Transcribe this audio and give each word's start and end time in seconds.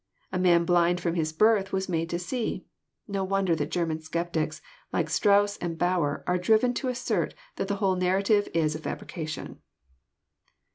A 0.31 0.39
man 0.39 0.65
blind 0.65 0.99
from 0.99 1.13
his 1.13 1.31
birth 1.31 1.71
was 1.71 1.87
made 1.87 2.09
to 2.09 2.17
see!"— 2.17 2.65
No 3.07 3.23
wonder 3.23 3.55
that 3.55 3.69
German 3.69 3.99
sceptics, 3.99 4.59
like 4.91 5.11
Strauss 5.11 5.57
and 5.57 5.77
Bauer, 5.77 6.23
are 6.25 6.39
driven 6.39 6.73
to 6.73 6.87
assert 6.87 7.35
that 7.57 7.67
the 7.67 7.75
whole 7.75 7.95
narrative 7.95 8.47
is 8.51 8.73
a 8.73 8.79
fabrication. 8.79 9.59